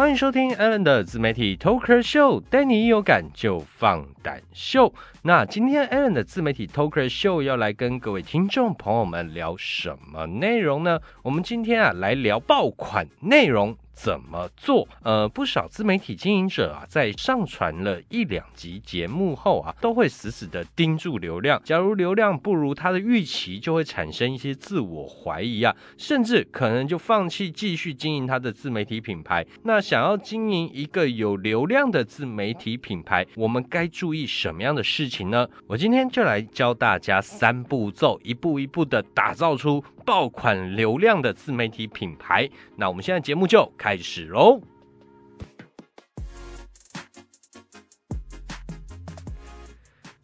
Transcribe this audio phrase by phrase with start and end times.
[0.00, 4.94] 欢迎收听 Allen 的自媒体 Talker Show，带你一有感就放胆秀。
[5.20, 10.98] 那今天 Allen 的自媒体 Talker Show 要来跟各位听众朋友们聊什么内容呢？
[11.22, 13.76] 我们今天啊来聊爆款内容。
[14.02, 14.88] 怎么做？
[15.02, 21.60] 呃，不少自媒体经营者啊，在上传了一两集节目后啊，都会死死的盯住流量。
[21.62, 29.46] 假如流量不如他的预期，就会产生一些自我怀疑啊，甚至可能就放弃继续经营他的自媒体品牌。
[29.64, 35.46] 那想要经营一个有流量的自媒体品牌，我们该注意什么样的事情呢？
[35.66, 39.84] 我今天就来教大家三步骤，一步一步的打造出。
[40.04, 44.60] 爆款流量的自媒体品牌，那我们现在节目就开始喽！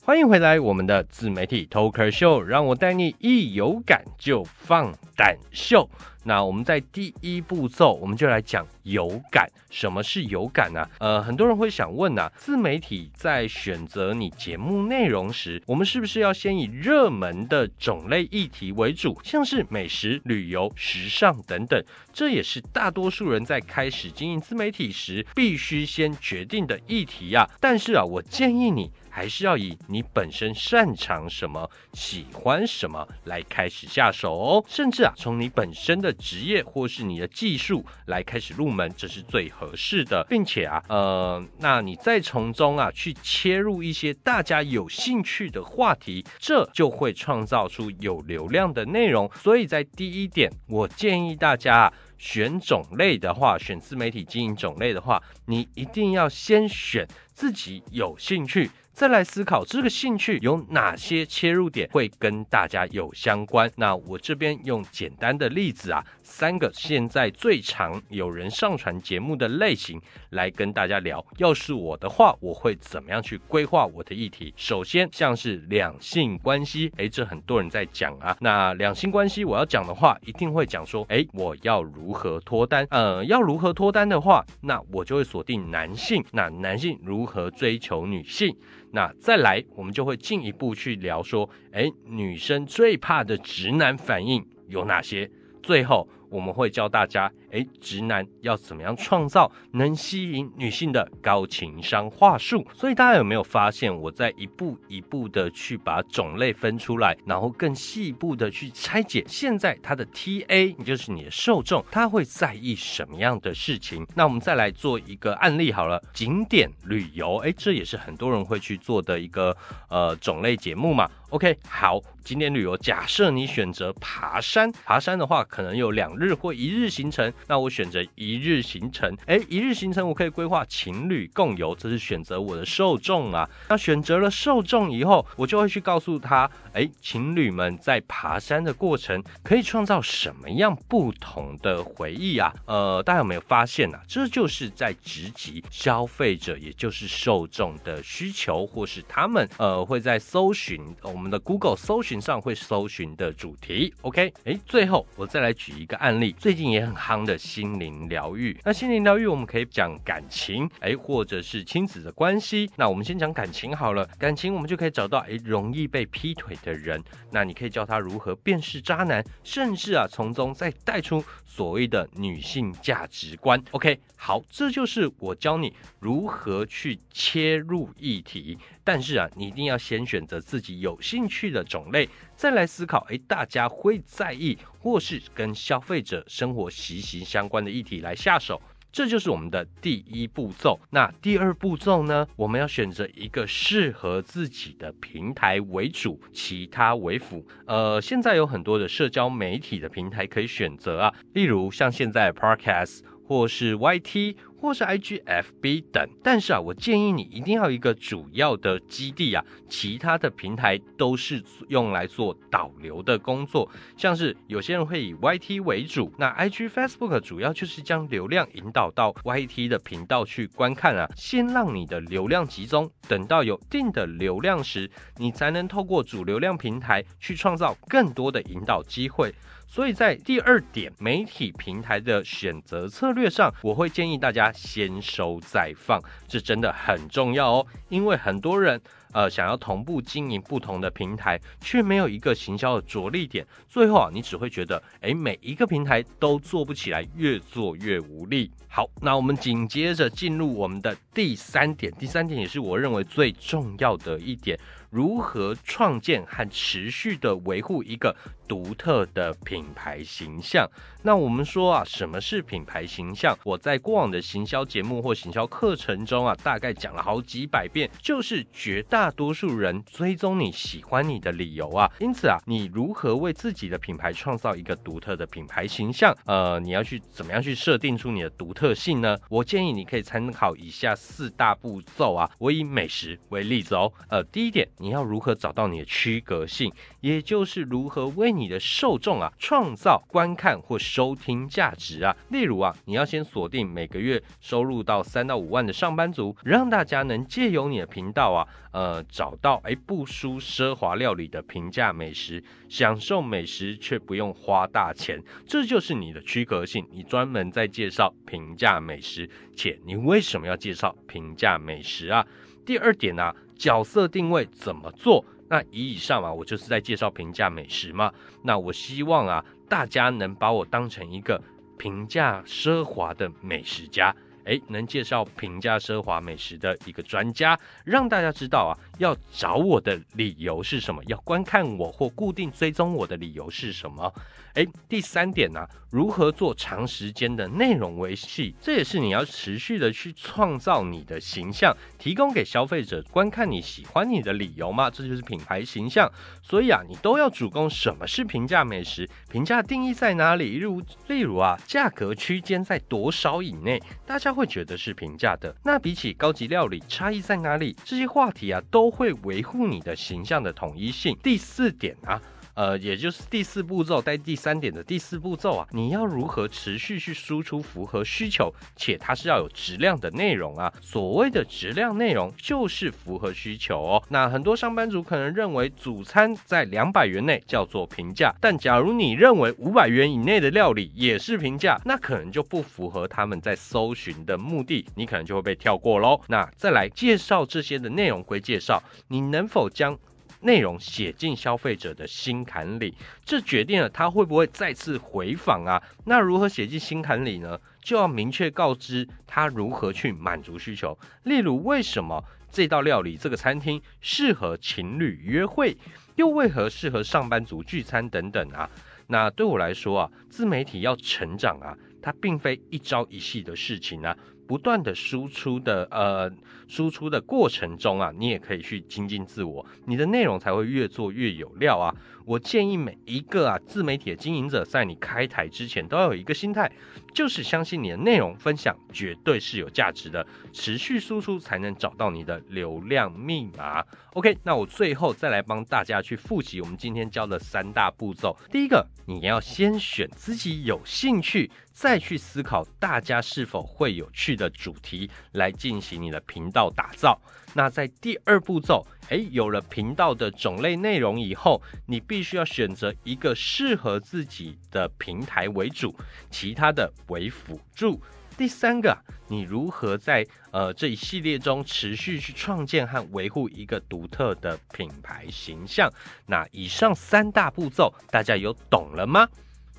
[0.06, 5.90] 欢迎回来，我们的自媒体 Talker Show，让我带你一有感就放胆秀。
[6.22, 9.50] 那我们在第一步骤，我们就来讲有感。
[9.68, 10.88] 什么是有感呢？
[11.00, 21.84] 呃，很多人会想问呐，自媒体在选择你节目内容时，我们是不是要先以热门的种类议题为主，像是美食、旅游、时尚等等？
[22.12, 27.50] 这也是大多数人在开始经营自媒体时必须先决定的议题呀。
[27.58, 28.88] 但是啊，我建议你。
[29.16, 34.62] 还是要以你本身擅长什么、喜欢什么来开始下手哦。
[34.68, 40.22] 甚至啊，从你本身的职业或是你的技术来开始入门，这是最合适的。
[40.28, 49.30] 并且啊，呃，那你再从中啊去切入一些大家有兴趣的话题，这就会创造出有流量的内容。
[49.42, 58.70] 所以在第一点，我建议大家选种类的话，选自媒体经营种类的话，你一定要先选自己有兴趣。
[58.96, 63.70] 再来思考这个兴趣有哪些切入点会跟大家有相关？
[63.76, 70.00] 那我这边用简单的例子啊，三个现在最常有人上传节目的类型
[70.30, 71.22] 来跟大家聊。
[71.36, 74.54] 要是我的话，我会怎么样去规划我的议题？
[74.56, 78.34] 首先，像是两性关系，诶，这很多人在讲啊。
[78.40, 82.86] 那两性关系我要讲的话，一定会讲说，诶，我要如何脱单？
[82.88, 86.24] 呃，要如何脱单的话，那我就会锁定男性。
[86.32, 88.56] 那男性如何追求女性？
[88.96, 95.30] 那再来，我们就会进一步去聊说，哎，女生最怕的直男反应有哪些？
[95.62, 96.08] 最后。
[96.28, 102.66] 我们会教大家，哎，直男要怎么样创造能吸引女性的高情商话术？
[102.72, 114.06] 所以大家有没有发现，我在一步一步的去把种类分出来，然后更细部的去拆解，现在它的 TA，也就是你的受众，他会在意什么样的事情？
[114.14, 119.56] 那我们再来做一个案例好了，景点旅游，哎，这也是很多人会去做的一个
[119.88, 121.08] 呃种类节目嘛。
[121.30, 126.16] OK，好，景点旅游，假设你选择爬山，爬山的话可能有两。
[126.16, 129.14] 日或一日行程，那我选择一日行程。
[129.26, 133.46] 哎，一日行程我可以规划情侣共游，这是选择我的受众啊。
[133.68, 142.50] 那选择了受众以后，我就会去告诉他，哎，情侣们在爬山的过程可以创造什么样不同的回忆啊？
[142.64, 144.00] 呃，大家有没有发现啊？
[144.08, 150.80] 这就是在直击消费者，也就是受众的需求，或是他们呃会在搜寻
[151.16, 153.94] 我们的 Google 搜寻上会搜寻的主题。
[154.02, 156.20] OK，哎，最后我再来举一个案。
[156.20, 162.70] 例最近也很夯的心灵疗愈，那心灵疗愈我们可以讲感情，哎，或者是亲子的关系。
[162.76, 173.62] 那我们先讲感情好了，感情我们就可以找到哎容易被劈腿的人，那你可以教他如何辨识渣男，甚至啊从中再带出所谓的女性价值观。
[173.70, 178.58] OK，好，这就是我教你如何去切入议题。
[178.84, 190.80] 但是啊，你一定要先选择自己有兴趣的种类，再来思考，哎，大家会在意或是跟消费者生活息息相关的议题来下手，这就是我们的第一步骤。
[190.90, 192.26] 那第二步骤呢？
[192.34, 197.46] 我们要选择一个适合自己的平台为主，其他为辅。
[197.68, 204.34] 呃，现在有很多的社交媒体的平台可以选择啊，例如像现在 Podcast 或是 YT。
[204.58, 213.70] 或是 IGFB 等，但是啊，我建议你一定要一个主要的基地啊，其他的平台都是用来做导流的工作。
[213.96, 229.34] 像是有些人会以 YT 为主，那 IG、Facebook 主要就是将流量引导到 YT 的频道去观看啊，先让你的流量集中，等到有定的流量时，你才能透过主流量平台去创造更多的引导机会。
[229.68, 237.66] 所以在第二点媒体平台的选择策略上，我会建议大家先收再放，这真的很重要哦。
[237.88, 238.80] 因为很多人，
[239.16, 248.50] 呃，想要同步经营不同的平台，却没有一个行销的着力点，最后啊，你只会觉得，哎，每一个平台都做不起来，越做越无力。
[248.68, 254.58] 好，那我们紧接着进入我们的第三点，第三点也是我认为最重要的一点。
[254.90, 258.14] 如何创建和持续的维护一个
[258.46, 260.66] 独特的品牌形象？
[261.02, 263.36] 那我们说啊，什么是品牌形象？
[263.44, 271.88] 我在过往的行销节目或行销课程中啊，大概讲了好几百遍，就是绝大大多数人追踪你喜欢你的理由啊。
[272.00, 276.12] 因此啊，你如何为自己的品牌创造一个独特的品牌形象？
[276.24, 279.16] 呃，你要去怎么样去设定出你的独特性呢？
[279.28, 282.28] 我建议你可以参考以下四大步骤啊。
[282.38, 283.92] 我以美食为例子哦。
[284.08, 290.76] 呃，第一点，你要如何找到你的区隔性，也就是如何为你的受众啊创造观看或。
[290.86, 306.86] 收听价值啊，例如啊，你要先锁定每个月收入到三到五万的上班族，让大家能借由你的频道啊，呃，找到哎不输奢华料理的平价美食，享受美食却不用花大钱，这就是你的区隔性。
[306.90, 312.26] 你专门在介绍平价美食，且你为什么要介绍平价美食啊？
[312.64, 315.24] 第二点呢，角色定位怎么做？
[315.48, 318.12] 那以以上啊，我就是在介绍平价美食嘛。
[318.42, 319.44] 那我希望啊。
[319.68, 321.42] 大家能把我当成一个
[321.76, 324.14] 平价奢华的美食家，
[324.46, 334.12] 哎，能介绍平价奢华美食的一个专家，让大家知道啊，要找我的理由是什么，要观看我或固定追踪我的理由是什么。
[334.54, 338.54] 哎，第三点呢，如何做长时间的内容维系？
[338.58, 344.88] 这也是你要持续的去创造你的形象，提供给消费者观看你喜欢你的理由嘛？
[344.88, 346.10] 这就是品牌形象。
[346.42, 349.06] 所以啊，你都要主攻什么是平价美食？
[349.30, 350.56] 平价定义在哪里？
[350.56, 355.54] 例如，例如啊，价格区间在多少以内，大家会觉得是平价的？
[355.64, 357.76] 那比起高级料理，差异在哪里？
[357.84, 361.18] 这些话题啊，都都会维护你的形象的统一性。
[361.20, 362.22] 第四点啊。
[362.56, 370.72] 呃，也就是第四步骤，在第三点的第四步骤啊，你要如何持续去输出符合需求，且它是要有质量的内容啊。
[370.80, 374.02] 所谓的质量内容就是符合需求哦。
[374.08, 386.18] 那很多上班族可能认为主餐在两百元内叫做平价，但假如你认为五百元以内的料理也是平价，那可能就不符合他们在搜寻的目的，你可能就会被跳过喽。
[386.28, 389.98] 那再来介绍这些的内容归介绍，你能否将？
[390.46, 392.94] 内容写进消费者的心坎里，
[393.24, 395.82] 这决定了他会不会再次回访啊？
[396.04, 397.60] 那如何写进心坎里呢？
[397.82, 400.96] 就要明确告知他如何去满足需求。
[401.24, 405.76] 例如，为什么这道料理、这个餐厅适合情侣约会，
[406.14, 408.70] 又为何适合上班族聚餐等等啊？
[409.08, 414.16] 那对我来说啊，自媒体要成长啊，它并非一朝一夕的事情啊。
[414.46, 416.30] 不断的输出的呃
[416.68, 421.94] 输出的过程中啊，你也可以去精进自我，你的内容才会越做越有料啊。
[422.26, 426.68] 我建议每一个啊自媒体的经营者，在你开台之前都要有一个心态，
[427.14, 433.80] 就是相信你的内容分享绝对是有价值的，持续输出才能找到你的流量密码。
[434.14, 438.36] OK，那我最后再来帮大家去复习我们今天教的三大步骤。
[438.50, 447.16] 第一个，你要先选自己有兴趣，再去思考大家是否会有趣的主题来进行你的频道打造。
[447.54, 455.94] 那在第二步骤，诶，有了频道的种类内容以后，你必必须要选择一个适合自己的平台为主，
[456.30, 458.00] 其他的为辅助。
[458.38, 458.96] 第三个，
[459.28, 465.92] 你如何在呃这一系列中持续去创建和维护一个独特的品牌形象？
[466.24, 469.28] 那以上三大步骤，大家有懂了吗？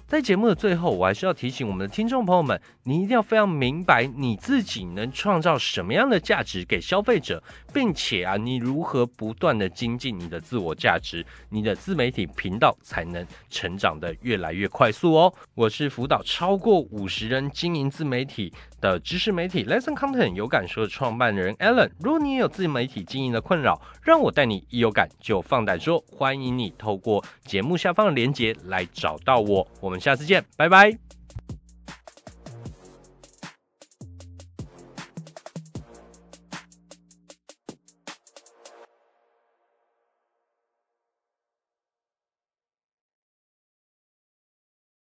[0.08, 15.34] 在节目的最后，我还是要提醒我们的听众朋友们，你一定要非常明白你自己能创造什么样的价值给消费者，并且啊，你如何不断的精进你的自我价值，你的自媒体频道才能成长的越来越快速哦。
[15.54, 21.92] 我是辅导超过五十人经营自媒体的知识媒体 Lesson Content 有感说的创办人 Alan。
[22.00, 29.68] 如果你也有自媒体经营的困扰，让我带你一有感就放胆说，欢迎你透过节目下方的链接来找到我。
[29.82, 31.07] 我们下次见，拜拜。